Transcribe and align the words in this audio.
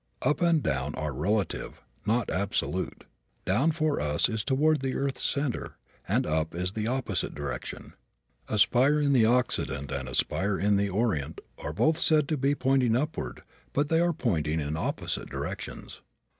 "Up" 0.23 0.41
and 0.41 0.63
"down" 0.63 0.95
are 0.95 1.13
relative, 1.13 1.79
not 2.07 2.31
absolute. 2.31 3.03
"Down" 3.45 3.69
for 3.71 3.99
us 4.01 4.29
is 4.29 4.43
toward 4.43 4.81
the 4.81 4.95
earth's 4.95 5.23
center 5.23 5.77
and 6.07 6.25
"up" 6.25 6.55
is 6.55 6.71
the 6.71 6.87
opposite 6.87 7.35
direction. 7.35 7.93
A 8.47 8.57
spire 8.57 8.99
in 8.99 9.13
the 9.13 9.25
Occident 9.27 9.91
and 9.91 10.09
a 10.09 10.15
spire 10.15 10.57
in 10.57 10.75
the 10.77 10.89
Orient 10.89 11.39
are 11.59 11.71
both 11.71 11.99
said 11.99 12.27
to 12.29 12.35
be 12.37 12.55
pointing 12.55 12.95
upward 12.95 13.43
but 13.73 13.89
they 13.89 13.99
are 13.99 14.11
pointing 14.11 14.59
in 14.59 14.75
opposite 14.75 15.29
directions. 15.29 16.01